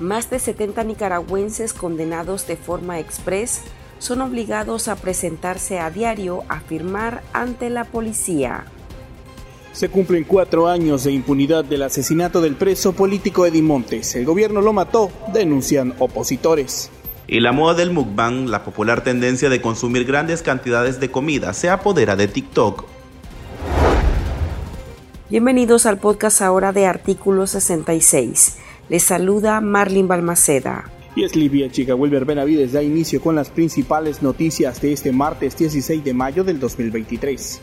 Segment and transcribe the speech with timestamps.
[0.00, 3.60] Más de 70 nicaragüenses condenados de forma express
[3.98, 8.64] son obligados a presentarse a diario a firmar ante la policía.
[9.72, 14.16] Se cumplen cuatro años de impunidad del asesinato del preso político Eddie Montes.
[14.16, 16.90] El gobierno lo mató, denuncian opositores.
[17.26, 21.68] Y la moda del mukbang, la popular tendencia de consumir grandes cantidades de comida, se
[21.68, 22.86] apodera de TikTok.
[25.28, 28.56] Bienvenidos al podcast ahora de Artículo 66.
[28.90, 30.90] Les saluda Marlin Balmaceda.
[31.14, 35.56] Y es Livia Chica Wilber Benavides da inicio con las principales noticias de este martes
[35.56, 37.60] 16 de mayo del 2023.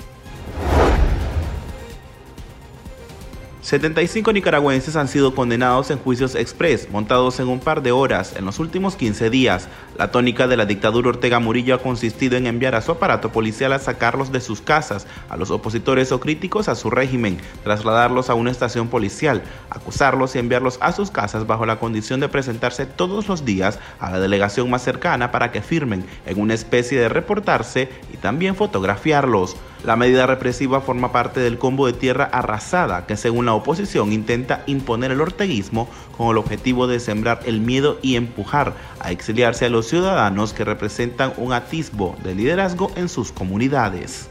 [3.67, 8.45] 75 nicaragüenses han sido condenados en juicios express, montados en un par de horas en
[8.45, 9.67] los últimos 15 días.
[9.98, 13.73] La tónica de la dictadura Ortega Murillo ha consistido en enviar a su aparato policial
[13.73, 18.35] a sacarlos de sus casas, a los opositores o críticos a su régimen, trasladarlos a
[18.35, 23.27] una estación policial, acusarlos y enviarlos a sus casas bajo la condición de presentarse todos
[23.27, 27.90] los días a la delegación más cercana para que firmen en una especie de reportarse
[28.13, 29.57] y también fotografiarlos.
[29.84, 34.64] La medida represiva forma parte del combo de tierra arrasada que según la oposición intenta
[34.66, 39.70] imponer el orteguismo con el objetivo de sembrar el miedo y empujar a exiliarse a
[39.70, 44.28] los ciudadanos que representan un atisbo de liderazgo en sus comunidades.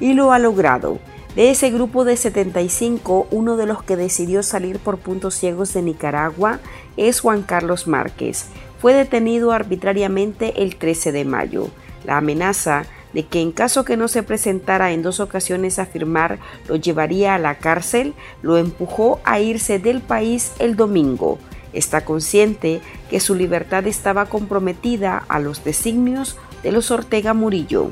[0.00, 0.98] Y lo ha logrado.
[1.34, 5.82] De ese grupo de 75, uno de los que decidió salir por puntos ciegos de
[5.82, 6.60] Nicaragua
[6.96, 8.46] es Juan Carlos Márquez.
[8.80, 11.70] Fue detenido arbitrariamente el 13 de mayo.
[12.04, 16.38] La amenaza de que en caso que no se presentara en dos ocasiones a firmar
[16.68, 18.12] lo llevaría a la cárcel,
[18.42, 21.38] lo empujó a irse del país el domingo.
[21.72, 27.90] Está consciente que su libertad estaba comprometida a los designios de los Ortega Murillo.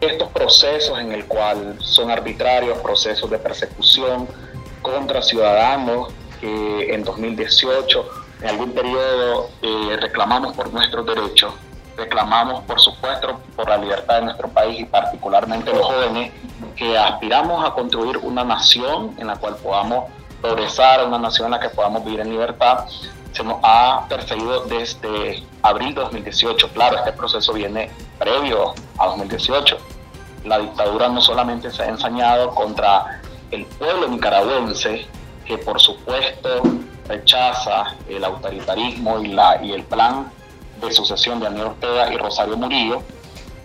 [0.00, 4.26] Estos procesos en el cual son arbitrarios, procesos de persecución
[4.80, 8.08] contra ciudadanos que en 2018
[8.42, 11.52] en algún periodo eh, reclamamos por nuestros derechos,
[12.00, 16.32] reclamamos, por supuesto, por la libertad de nuestro país y particularmente los jóvenes
[16.76, 21.60] que aspiramos a construir una nación en la cual podamos progresar, una nación en la
[21.60, 22.86] que podamos vivir en libertad,
[23.32, 26.70] se nos ha perseguido desde abril de 2018.
[26.72, 29.76] Claro, este proceso viene previo a 2018.
[30.44, 35.06] La dictadura no solamente se ha ensañado contra el pueblo nicaragüense,
[35.44, 36.62] que por supuesto
[37.06, 40.30] rechaza el autoritarismo y, la, y el plan
[40.80, 43.02] de sucesión de Daniel Ortega y Rosario Murillo.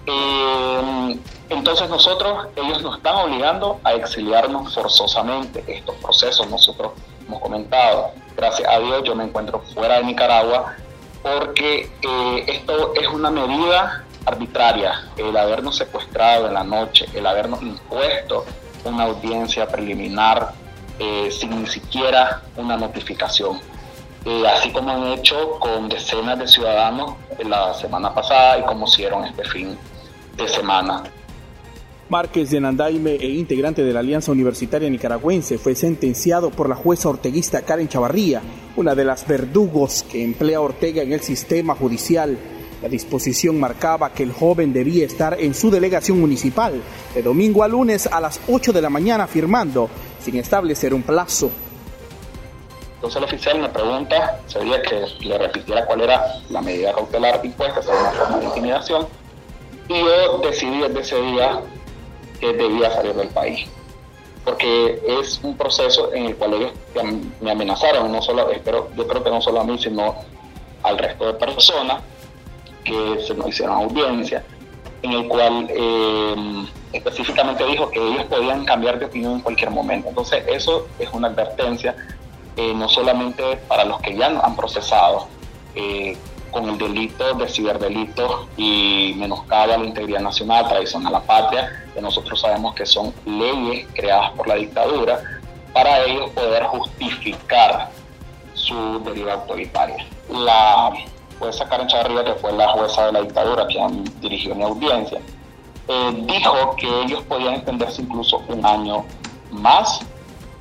[0.05, 5.63] Eh, entonces nosotros, ellos nos están obligando a exiliarnos forzosamente.
[5.67, 6.93] Estos procesos nosotros
[7.27, 8.11] hemos comentado.
[8.35, 10.75] Gracias a Dios yo me encuentro fuera de Nicaragua
[11.21, 15.09] porque eh, esto es una medida arbitraria.
[15.17, 18.45] El habernos secuestrado en la noche, el habernos impuesto
[18.83, 20.53] una audiencia preliminar
[20.99, 23.59] eh, sin ni siquiera una notificación
[24.47, 29.43] así como han hecho con decenas de ciudadanos la semana pasada y como hicieron este
[29.45, 29.77] fin
[30.35, 31.03] de semana.
[32.07, 37.09] Márquez de Nandaime e integrante de la Alianza Universitaria Nicaragüense fue sentenciado por la jueza
[37.09, 38.41] orteguista Karen Chavarría,
[38.75, 42.37] una de las verdugos que emplea Ortega en el sistema judicial.
[42.83, 46.79] La disposición marcaba que el joven debía estar en su delegación municipal
[47.15, 51.49] de domingo a lunes a las 8 de la mañana firmando, sin establecer un plazo.
[53.05, 57.83] Entonces el oficial me pregunta, sería que le repitiera cuál era la medida cautelar impuesta,
[57.83, 59.07] sobre una forma de intimidación,
[59.87, 61.61] y yo decidí desde ese día
[62.39, 63.67] que debía salir del país.
[64.43, 66.71] Porque es un proceso en el cual ellos
[67.41, 70.15] me amenazaron, no solo, espero, yo creo que no solo a mí, sino
[70.81, 72.01] al resto de personas
[72.83, 74.43] que se nos hicieron audiencia,
[75.03, 80.09] en el cual eh, específicamente dijo que ellos podían cambiar de opinión en cualquier momento.
[80.09, 81.95] Entonces eso es una advertencia
[82.57, 85.27] eh, no solamente para los que ya han procesado
[85.75, 86.17] eh,
[86.51, 91.85] con el delito de ciberdelito y menoscabo a la integridad nacional, traición a la patria,
[91.93, 95.21] que nosotros sabemos que son leyes creadas por la dictadura,
[95.73, 97.89] para ellos poder justificar
[98.53, 100.07] su deriva autoritaria.
[100.29, 100.93] La
[101.37, 103.77] jueza Karen Chavarría, que fue la jueza de la dictadura que
[104.21, 105.19] dirigió mi audiencia,
[105.89, 109.03] eh, dijo que ellos podían extenderse incluso un año
[109.51, 109.99] más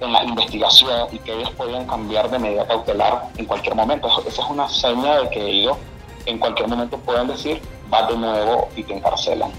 [0.05, 4.09] en la investigación y que ellos podían cambiar de medida cautelar en cualquier momento.
[4.27, 5.77] Esa es una seña de que ellos
[6.27, 7.61] en cualquier momento pueden decir,
[7.93, 9.51] va de nuevo y te encarcelan.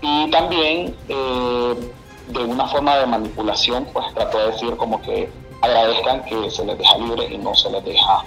[0.00, 1.90] Y también eh,
[2.28, 5.30] de una forma de manipulación, pues trato de decir como que
[5.62, 8.24] agradezcan que se les deja libre y no se les deja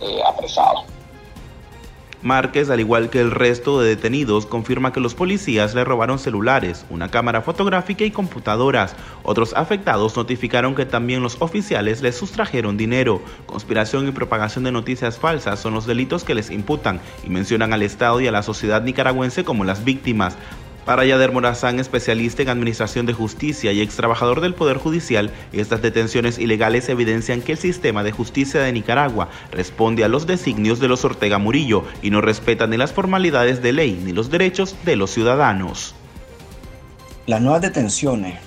[0.00, 0.84] eh, apresado.
[2.22, 6.84] Márquez, al igual que el resto de detenidos, confirma que los policías le robaron celulares,
[6.90, 8.96] una cámara fotográfica y computadoras.
[9.22, 13.20] Otros afectados notificaron que también los oficiales les sustrajeron dinero.
[13.46, 17.82] Conspiración y propagación de noticias falsas son los delitos que les imputan y mencionan al
[17.82, 20.36] Estado y a la sociedad nicaragüense como las víctimas.
[20.86, 25.82] Para Yader Morazán, especialista en Administración de Justicia y ex trabajador del Poder Judicial, estas
[25.82, 30.86] detenciones ilegales evidencian que el sistema de justicia de Nicaragua responde a los designios de
[30.86, 34.94] los Ortega Murillo y no respeta ni las formalidades de ley ni los derechos de
[34.94, 35.96] los ciudadanos.
[37.26, 38.38] Las nuevas detenciones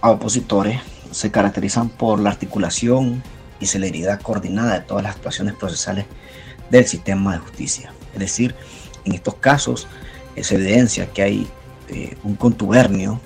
[0.00, 0.80] a opositores
[1.10, 3.22] se caracterizan por la articulación
[3.60, 6.06] y celeridad coordinada de todas las actuaciones procesales
[6.70, 7.92] del sistema de justicia.
[8.14, 8.54] Es decir,
[9.04, 9.86] en estos casos
[10.40, 11.48] se evidencia que hay
[11.88, 13.20] eh, un contubernio,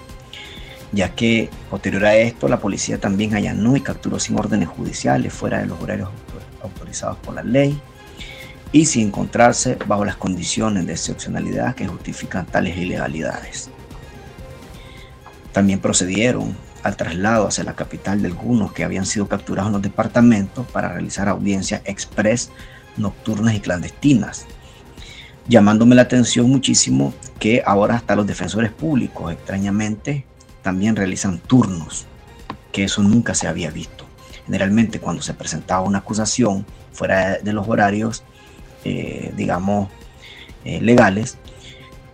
[0.92, 5.58] ya que posterior a esto la policía también allanó y capturó sin órdenes judiciales fuera
[5.58, 6.10] de los horarios
[6.62, 7.80] autorizados por la ley
[8.72, 13.70] y sin encontrarse bajo las condiciones de excepcionalidad que justifican tales ilegalidades.
[15.52, 19.82] También procedieron al traslado hacia la capital de algunos que habían sido capturados en los
[19.82, 22.50] departamentos para realizar audiencias express
[22.96, 24.46] nocturnas y clandestinas,
[25.50, 30.24] llamándome la atención muchísimo que ahora hasta los defensores públicos, extrañamente,
[30.62, 32.06] también realizan turnos,
[32.70, 34.06] que eso nunca se había visto.
[34.46, 38.22] Generalmente cuando se presentaba una acusación fuera de los horarios,
[38.84, 39.88] eh, digamos,
[40.64, 41.36] eh, legales,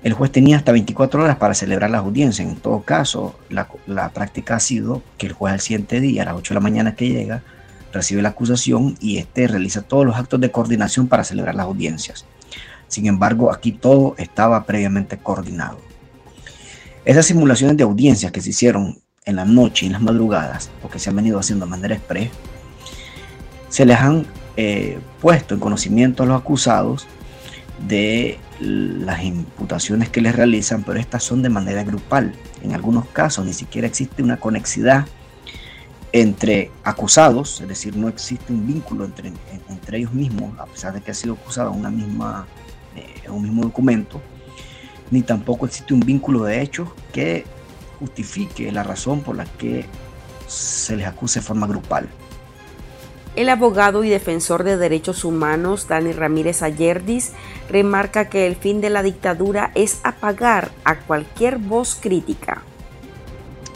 [0.02, 2.42] el juez tenía hasta 24 horas para celebrar la audiencia.
[2.42, 6.26] En todo caso, la, la práctica ha sido que el juez al siguiente día, a
[6.26, 7.42] las 8 de la mañana que llega,
[7.92, 12.24] recibe la acusación y este realiza todos los actos de coordinación para celebrar las audiencias.
[12.88, 15.78] Sin embargo, aquí todo estaba previamente coordinado.
[17.04, 20.88] Esas simulaciones de audiencias que se hicieron en la noche y en las madrugadas, o
[20.88, 22.30] que se han venido haciendo de manera express,
[23.68, 27.06] se les han eh, puesto en conocimiento a los acusados
[27.86, 32.32] de las imputaciones que les realizan, pero estas son de manera grupal.
[32.62, 35.06] En algunos casos ni siquiera existe una conexidad
[36.12, 39.32] entre acusados, es decir, no existe un vínculo entre,
[39.68, 42.46] entre ellos mismos, a pesar de que ha sido acusado una misma
[42.96, 44.20] en un mismo documento,
[45.10, 47.44] ni tampoco existe un vínculo de hechos que
[47.98, 49.86] justifique la razón por la que
[50.46, 52.08] se les acuse de forma grupal.
[53.36, 57.32] El abogado y defensor de derechos humanos Dani Ramírez Ayerdis
[57.68, 62.62] remarca que el fin de la dictadura es apagar a cualquier voz crítica.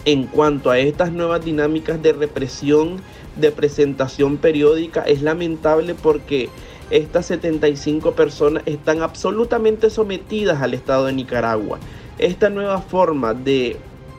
[0.07, 3.03] En cuanto a estas nuevas dinámicas de represión,
[3.37, 6.49] de presentación periódica, es lamentable porque
[6.91, 11.79] estas 75 personas están absolutamente sometidas al Estado de Nicaragua.
[12.19, 13.77] Esta nueva forma de,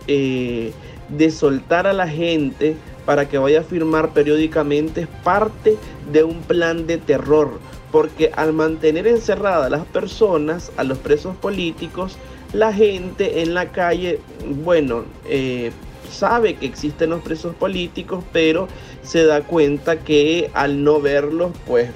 [0.07, 0.71] eh,
[1.09, 2.75] de soltar a la gente
[3.05, 5.77] para que vaya a firmar periódicamente es parte
[6.11, 7.59] de un plan de terror,
[7.91, 12.17] porque al mantener encerradas las personas, a los presos políticos,
[12.53, 14.19] la gente en la calle,
[14.63, 15.71] bueno, eh,
[16.09, 18.67] sabe que existen los presos políticos, pero
[19.03, 21.89] se da cuenta que al no verlos, pues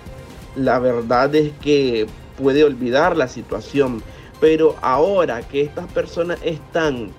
[0.55, 2.07] la verdad es que
[2.37, 4.01] puede olvidar la situación.
[4.39, 7.11] Pero ahora que estas personas están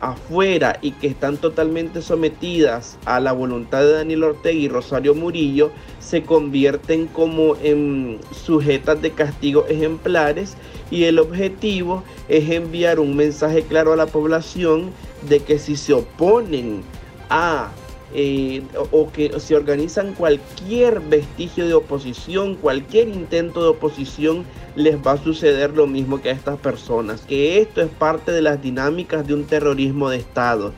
[0.00, 5.70] afuera y que están totalmente sometidas a la voluntad de Daniel Ortega y Rosario Murillo,
[6.00, 10.56] se convierten como en sujetas de castigo ejemplares
[10.90, 14.90] y el objetivo es enviar un mensaje claro a la población
[15.28, 16.82] de que si se oponen
[17.30, 17.70] a
[18.14, 24.44] eh, o que se organizan cualquier vestigio de oposición, cualquier intento de oposición,
[24.76, 27.22] les va a suceder lo mismo que a estas personas.
[27.22, 30.72] Que esto es parte de las dinámicas de un terrorismo de Estado.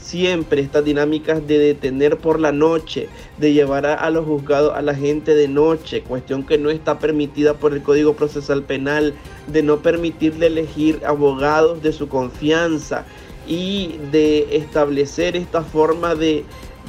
[0.00, 4.94] Siempre estas dinámicas de detener por la noche, de llevar a, los juzgados a la
[4.94, 9.14] gente de noche, cuestión que no está permitida por el Código Procesal Penal,
[9.46, 13.04] de no permitirle elegir abogados de su confianza
[13.46, 16.44] y de establecer esta forma de,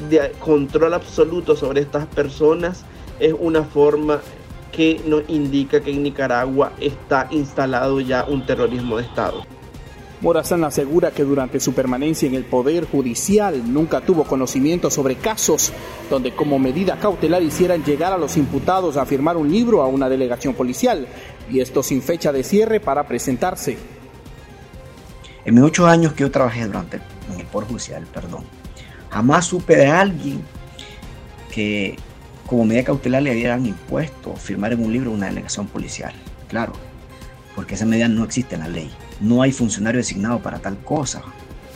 [0.09, 2.83] de control absoluto sobre estas personas
[3.19, 4.19] es una forma
[4.71, 9.43] que nos indica que en Nicaragua está instalado ya un terrorismo de Estado.
[10.21, 15.73] Morazán asegura que durante su permanencia en el Poder Judicial nunca tuvo conocimiento sobre casos
[16.11, 20.09] donde como medida cautelar hicieran llegar a los imputados a firmar un libro a una
[20.09, 21.07] delegación policial,
[21.49, 23.77] y esto sin fecha de cierre para presentarse.
[25.43, 26.97] En mis ocho años que yo trabajé durante
[27.33, 28.43] en el Poder Judicial, perdón,
[29.11, 30.41] Jamás supe de alguien
[31.51, 31.97] que
[32.47, 36.13] como medida cautelar le habían impuesto firmar en un libro una delegación policial.
[36.47, 36.73] Claro,
[37.55, 38.89] porque esa medida no existe en la ley.
[39.19, 41.21] No hay funcionario designado para tal cosa.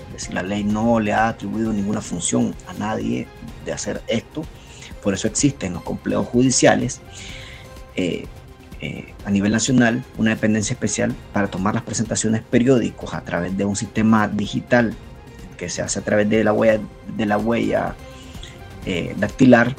[0.07, 3.27] Es decir, la ley no le ha atribuido ninguna función a nadie
[3.65, 4.43] de hacer esto.
[5.03, 7.01] Por eso existen los complejos judiciales.
[7.95, 8.25] Eh,
[8.81, 13.63] eh, a nivel nacional una dependencia especial para tomar las presentaciones periódicos a través de
[13.63, 14.93] un sistema digital
[15.55, 16.79] que se hace a través de la huella,
[17.15, 17.95] de la huella
[18.85, 19.75] eh, dactilar,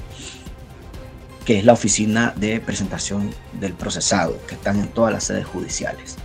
[1.44, 6.16] que es la oficina de presentación del procesado, que están en todas las sedes judiciales.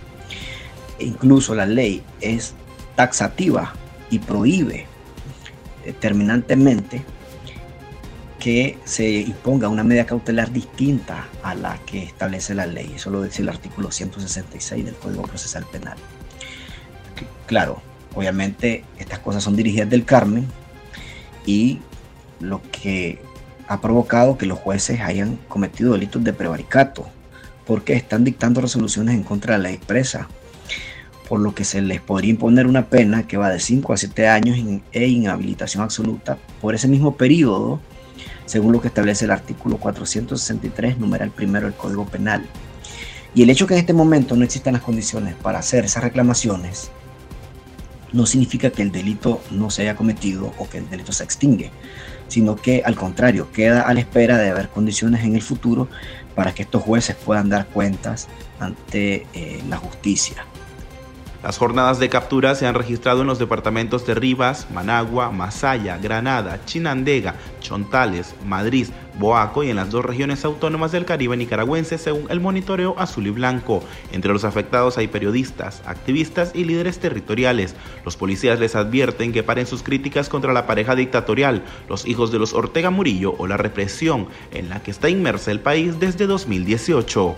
[0.98, 2.54] E incluso la ley es
[2.96, 3.72] taxativa
[4.10, 4.86] y prohíbe
[6.00, 7.04] terminantemente
[8.42, 12.92] que se imponga una medida cautelar distinta a la que establece la ley.
[12.96, 15.96] Eso lo dice el artículo 166 del Código Procesal Penal.
[17.46, 17.80] Claro,
[18.14, 20.46] obviamente estas cosas son dirigidas del Carmen
[21.46, 21.80] y
[22.40, 23.20] lo que
[23.68, 27.06] ha provocado que los jueces hayan cometido delitos de prevaricato,
[27.66, 30.28] porque están dictando resoluciones en contra de la expresa,
[31.28, 34.28] por lo que se les podría imponer una pena que va de 5 a 7
[34.28, 34.58] años
[34.92, 37.80] e inhabilitación absoluta por ese mismo periodo
[38.44, 42.44] según lo que establece el artículo 463, numeral primero del Código Penal.
[43.34, 46.90] Y el hecho que en este momento no existan las condiciones para hacer esas reclamaciones
[48.12, 51.70] no significa que el delito no se haya cometido o que el delito se extingue,
[52.28, 55.88] sino que al contrario, queda a la espera de haber condiciones en el futuro
[56.34, 58.28] para que estos jueces puedan dar cuentas
[58.58, 60.46] ante eh, la justicia.
[61.42, 66.64] Las jornadas de captura se han registrado en los departamentos de Rivas, Managua, Masaya, Granada,
[66.66, 68.86] Chinandega, Chontales, Madrid,
[69.18, 73.30] Boaco y en las dos regiones autónomas del Caribe nicaragüense según el monitoreo azul y
[73.30, 73.82] blanco.
[74.12, 77.74] Entre los afectados hay periodistas, activistas y líderes territoriales.
[78.04, 82.38] Los policías les advierten que paren sus críticas contra la pareja dictatorial, los hijos de
[82.38, 87.34] los Ortega Murillo o la represión en la que está inmersa el país desde 2018.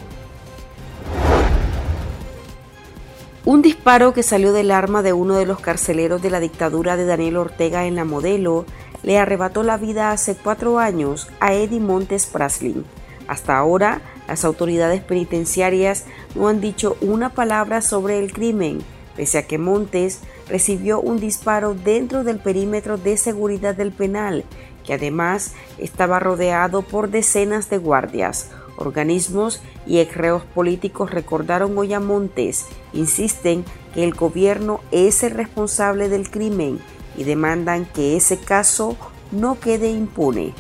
[3.47, 7.05] Un disparo que salió del arma de uno de los carceleros de la dictadura de
[7.05, 8.65] Daniel Ortega en la modelo
[9.03, 12.87] le arrebató la vida hace cuatro años a Eddie Montes Praslin.
[13.29, 18.79] Hasta ahora, las autoridades penitenciarias no han dicho una palabra sobre el crimen,
[19.15, 24.45] pese a que Montes recibió un disparo dentro del perímetro de seguridad del penal,
[24.87, 28.49] que además estaba rodeado por decenas de guardias.
[28.77, 33.65] Organismos y exreos políticos recordaron hoy a Montes, insisten
[33.95, 36.81] que el gobierno es el responsable del crimen
[37.17, 38.97] y demandan que ese caso
[39.31, 40.53] no quede impune.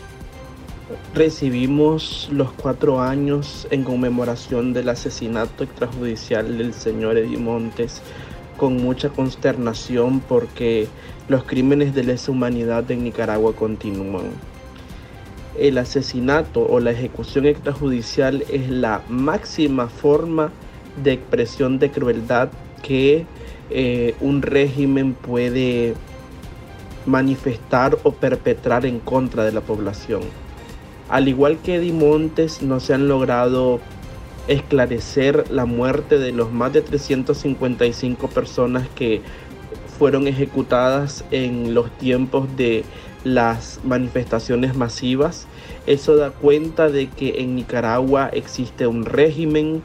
[1.14, 8.02] Recibimos los cuatro años en conmemoración del asesinato extrajudicial del señor Eddie Montes
[8.56, 10.86] con mucha consternación porque
[11.28, 14.30] los crímenes de lesa humanidad en Nicaragua continúan
[15.58, 20.50] el asesinato o la ejecución extrajudicial es la máxima forma
[21.02, 22.48] de expresión de crueldad
[22.82, 23.26] que
[23.70, 25.94] eh, un régimen puede
[27.06, 30.22] manifestar o perpetrar en contra de la población.
[31.08, 33.80] Al igual que Montes, no se han logrado
[34.48, 39.22] esclarecer la muerte de los más de 355 personas que
[39.98, 42.84] fueron ejecutadas en los tiempos de
[43.24, 45.46] las manifestaciones masivas.
[45.86, 49.82] Eso da cuenta de que en Nicaragua existe un régimen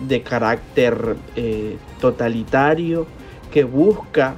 [0.00, 3.06] de carácter eh, totalitario
[3.52, 4.36] que busca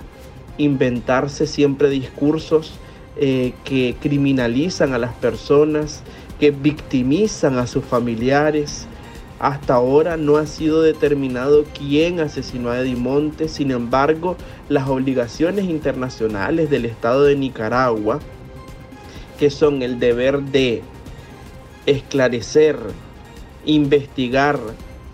[0.58, 2.72] inventarse siempre discursos
[3.16, 6.02] eh, que criminalizan a las personas,
[6.38, 8.86] que victimizan a sus familiares.
[9.38, 14.36] Hasta ahora no ha sido determinado quién asesinó a Edimonte, sin embargo,
[14.68, 18.20] las obligaciones internacionales del Estado de Nicaragua
[19.40, 20.82] que son el deber de
[21.86, 22.76] esclarecer,
[23.64, 24.60] investigar,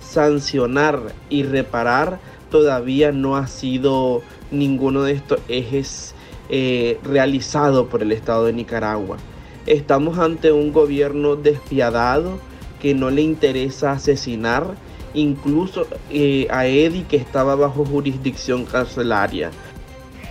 [0.00, 2.18] sancionar y reparar,
[2.50, 6.12] todavía no ha sido ninguno de estos ejes
[6.48, 9.16] eh, realizado por el Estado de Nicaragua.
[9.64, 12.40] Estamos ante un gobierno despiadado
[12.82, 14.74] que no le interesa asesinar
[15.14, 19.52] incluso eh, a Eddie que estaba bajo jurisdicción carcelaria.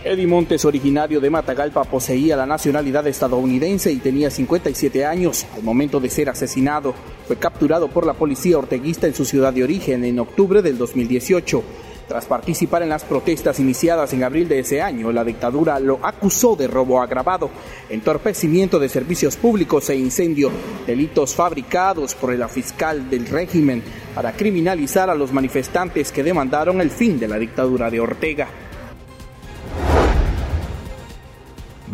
[0.05, 5.47] Eddie Montes, originario de Matagalpa, poseía la nacionalidad estadounidense y tenía 57 años.
[5.55, 6.93] Al momento de ser asesinado,
[7.25, 11.63] fue capturado por la policía orteguista en su ciudad de origen en octubre del 2018.
[12.07, 16.55] Tras participar en las protestas iniciadas en abril de ese año, la dictadura lo acusó
[16.55, 17.49] de robo agravado,
[17.89, 20.51] entorpecimiento de servicios públicos e incendio,
[20.85, 23.81] delitos fabricados por el fiscal del régimen
[24.13, 28.64] para criminalizar a los manifestantes que demandaron el fin de la dictadura de Ortega.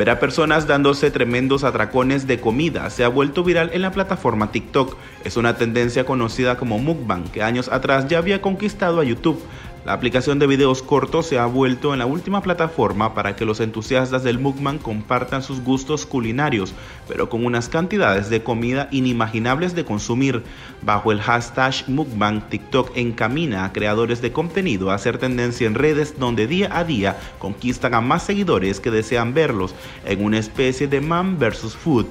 [0.01, 4.51] Ver a personas dándose tremendos atracones de comida se ha vuelto viral en la plataforma
[4.51, 4.97] TikTok.
[5.23, 9.39] Es una tendencia conocida como mukbang que años atrás ya había conquistado a YouTube.
[9.83, 13.59] La aplicación de videos cortos se ha vuelto en la última plataforma para que los
[13.59, 16.75] entusiastas del mukbang compartan sus gustos culinarios,
[17.07, 20.43] pero con unas cantidades de comida inimaginables de consumir.
[20.83, 26.19] Bajo el hashtag mukbang, TikTok encamina a creadores de contenido a hacer tendencia en redes
[26.19, 29.73] donde día a día conquistan a más seguidores que desean verlos
[30.05, 32.05] en una especie de man versus food.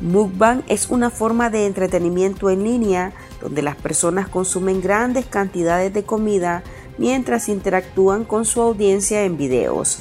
[0.00, 6.04] Mukbang es una forma de entretenimiento en línea donde las personas consumen grandes cantidades de
[6.04, 6.62] comida
[6.98, 10.00] mientras interactúan con su audiencia en videos.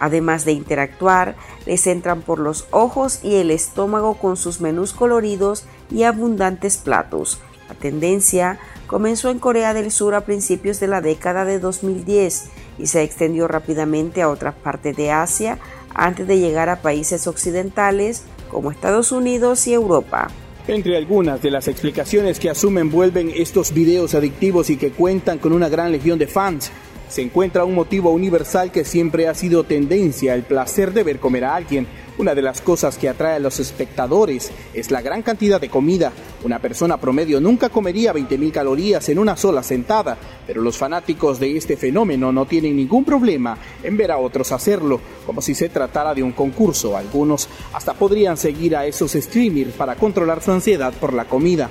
[0.00, 5.64] Además de interactuar, les entran por los ojos y el estómago con sus menús coloridos
[5.90, 7.40] y abundantes platos.
[7.68, 12.86] La tendencia comenzó en Corea del Sur a principios de la década de 2010 y
[12.86, 15.58] se extendió rápidamente a otras partes de Asia
[15.94, 20.28] antes de llegar a países occidentales como Estados Unidos y Europa.
[20.68, 25.54] Entre algunas de las explicaciones que asumen vuelven estos videos adictivos y que cuentan con
[25.54, 26.70] una gran legión de fans,
[27.08, 31.44] se encuentra un motivo universal que siempre ha sido tendencia, el placer de ver comer
[31.44, 31.86] a alguien.
[32.18, 36.12] Una de las cosas que atrae a los espectadores es la gran cantidad de comida.
[36.44, 41.56] Una persona promedio nunca comería 20.000 calorías en una sola sentada, pero los fanáticos de
[41.56, 46.12] este fenómeno no tienen ningún problema en ver a otros hacerlo, como si se tratara
[46.12, 46.96] de un concurso.
[46.96, 51.70] Algunos hasta podrían seguir a esos streamers para controlar su ansiedad por la comida.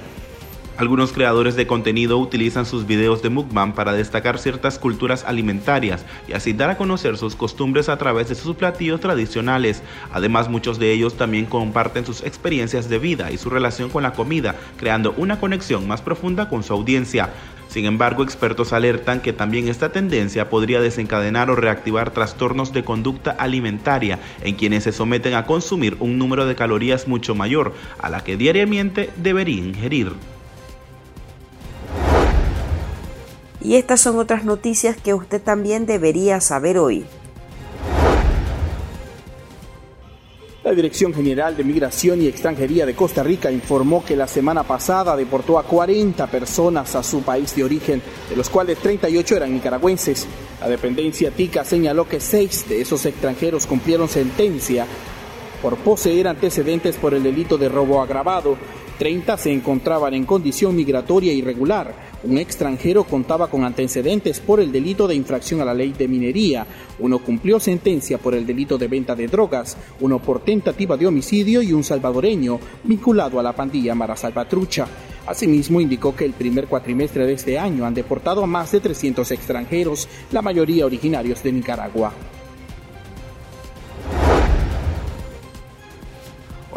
[0.78, 6.34] Algunos creadores de contenido utilizan sus videos de mukbang para destacar ciertas culturas alimentarias y
[6.34, 9.82] así dar a conocer sus costumbres a través de sus platillos tradicionales.
[10.14, 14.14] Además, muchos de ellos también comparten sus experiencias de vida y su relación con la
[14.14, 17.32] comida, creando una conexión más profunda con su audiencia.
[17.70, 23.32] Sin embargo, expertos alertan que también esta tendencia podría desencadenar o reactivar trastornos de conducta
[23.32, 28.24] alimentaria en quienes se someten a consumir un número de calorías mucho mayor a la
[28.24, 30.37] que diariamente deberían ingerir.
[33.68, 37.06] Y estas son otras noticias que usted también debería saber hoy.
[40.64, 45.18] La Dirección General de Migración y Extranjería de Costa Rica informó que la semana pasada
[45.18, 50.26] deportó a 40 personas a su país de origen, de los cuales 38 eran nicaragüenses.
[50.62, 54.86] La dependencia TICA señaló que seis de esos extranjeros cumplieron sentencia
[55.62, 58.56] por poseer antecedentes por el delito de robo agravado.
[58.98, 61.94] 30 se encontraban en condición migratoria irregular
[62.24, 66.66] un extranjero contaba con antecedentes por el delito de infracción a la ley de minería,
[67.00, 71.62] uno cumplió sentencia por el delito de venta de drogas, uno por tentativa de homicidio
[71.62, 74.88] y un salvadoreño vinculado a la pandilla Mara Salvatrucha.
[75.28, 79.30] Asimismo, indicó que el primer cuatrimestre de este año han deportado a más de 300
[79.32, 82.14] extranjeros, la mayoría originarios de Nicaragua.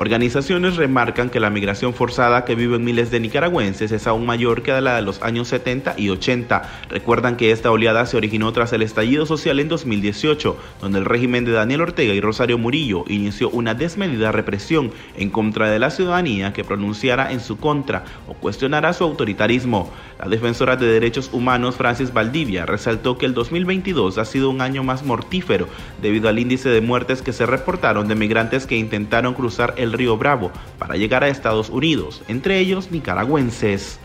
[0.03, 4.81] Organizaciones remarcan que la migración forzada que viven miles de nicaragüenses es aún mayor que
[4.81, 6.87] la de los años 70 y 80.
[6.89, 11.45] Recuerdan que esta oleada se originó tras el estallido social en 2018, donde el régimen
[11.45, 16.55] de Daniel Ortega y Rosario Murillo inició una desmedida represión en contra de la ciudadanía
[16.55, 19.93] que pronunciara en su contra o cuestionara su autoritarismo.
[20.19, 24.83] La defensora de derechos humanos Francis Valdivia resaltó que el 2022 ha sido un año
[24.83, 25.69] más mortífero
[26.01, 30.17] debido al índice de muertes que se reportaron de migrantes que intentaron cruzar el río
[30.17, 33.99] Bravo para llegar a Estados Unidos, entre ellos nicaragüenses.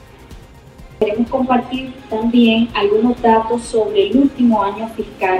[0.99, 5.39] Queremos compartir también algunos datos sobre el último año fiscal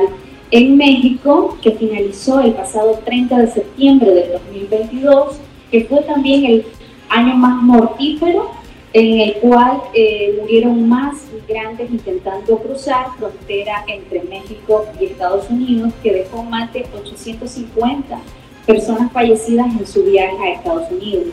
[0.52, 5.38] en México, que finalizó el pasado 30 de septiembre del 2022,
[5.72, 6.66] que fue también el
[7.10, 8.52] año más mortífero
[8.96, 15.92] en el cual eh, murieron más migrantes intentando cruzar frontera entre México y Estados Unidos,
[16.02, 18.18] que dejó más de 850
[18.66, 21.28] personas fallecidas en su viaje a Estados Unidos.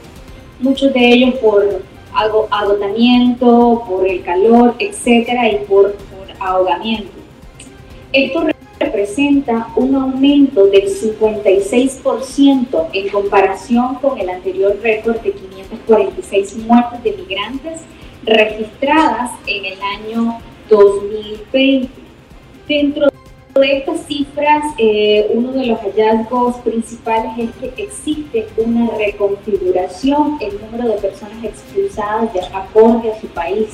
[0.60, 1.82] Muchos de ellos por
[2.14, 5.96] agotamiento, por el calor, etcétera, y por,
[6.38, 7.10] ahogamiento.
[8.12, 8.44] Esto
[8.80, 17.12] representa un aumento del 56% en comparación con el anterior récord de 546 muertes de
[17.12, 17.82] migrantes
[18.24, 21.88] registradas en el año 2020.
[22.66, 23.12] Dentro
[23.60, 30.58] de estas cifras, eh, uno de los hallazgos principales es que existe una reconfiguración el
[30.60, 33.66] número de personas expulsadas de acorde a su país,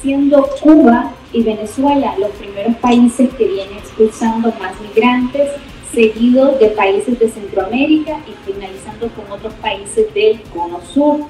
[0.00, 5.50] siendo Cuba y Venezuela los primeros países que vienen expulsando más migrantes,
[5.92, 11.20] seguidos de países de Centroamérica y finalizando con otros países del Cono Sur.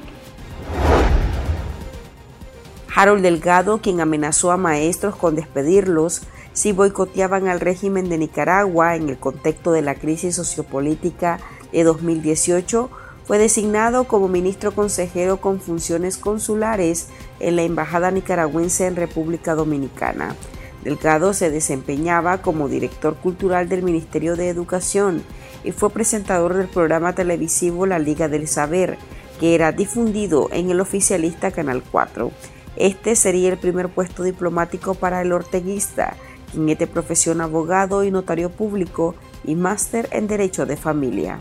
[2.95, 6.23] Harold Delgado, quien amenazó a maestros con despedirlos,
[6.59, 11.39] si boicoteaban al régimen de Nicaragua en el contexto de la crisis sociopolítica
[11.71, 12.91] de 2018,
[13.25, 20.35] fue designado como ministro consejero con funciones consulares en la Embajada nicaragüense en República Dominicana.
[20.83, 25.23] Delgado se desempeñaba como director cultural del Ministerio de Educación
[25.63, 28.99] y fue presentador del programa televisivo La Liga del Saber,
[29.39, 32.33] que era difundido en el oficialista Canal 4.
[32.75, 36.17] Este sería el primer puesto diplomático para el orteguista,
[36.53, 41.41] de profesión abogado y notario público y máster en Derecho de Familia.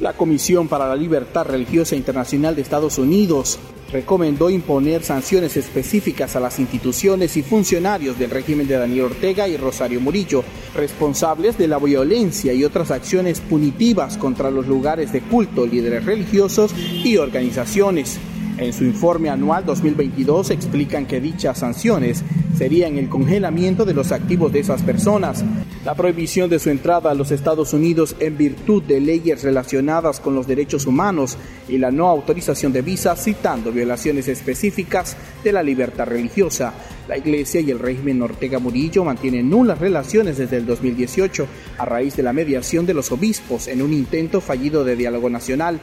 [0.00, 3.58] La Comisión para la Libertad Religiosa Internacional de Estados Unidos
[3.92, 9.56] recomendó imponer sanciones específicas a las instituciones y funcionarios del régimen de Daniel Ortega y
[9.56, 10.42] Rosario Murillo,
[10.74, 16.74] responsables de la violencia y otras acciones punitivas contra los lugares de culto, líderes religiosos
[16.76, 18.18] y organizaciones.
[18.62, 22.22] En su informe anual 2022 explican que dichas sanciones
[22.56, 25.44] serían el congelamiento de los activos de esas personas,
[25.84, 30.36] la prohibición de su entrada a los Estados Unidos en virtud de leyes relacionadas con
[30.36, 31.36] los derechos humanos
[31.68, 36.72] y la no autorización de visas citando violaciones específicas de la libertad religiosa.
[37.08, 41.48] La Iglesia y el régimen Ortega Murillo mantienen nulas relaciones desde el 2018
[41.78, 45.80] a raíz de la mediación de los obispos en un intento fallido de diálogo nacional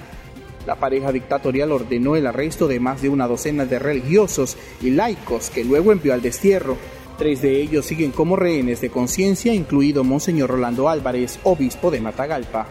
[0.70, 5.50] la pareja dictatorial ordenó el arresto de más de una docena de religiosos y laicos
[5.50, 6.78] que luego envió al destierro.
[7.18, 12.68] Tres de ellos siguen como rehenes de conciencia, incluido Monseñor Rolando Álvarez, obispo de Matagalpa.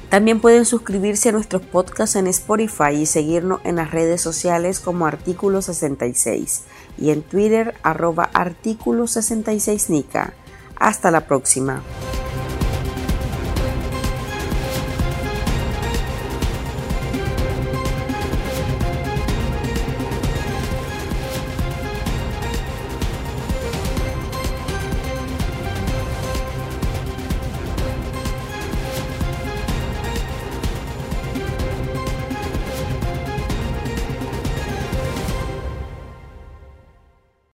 [0.10, 5.06] También pueden suscribirse a nuestros podcasts en Spotify y seguirnos en las redes sociales como
[5.06, 6.64] Artículo 66
[6.98, 10.34] y en Twitter arroba Artículo 66 Nica.
[10.76, 11.84] Hasta la próxima.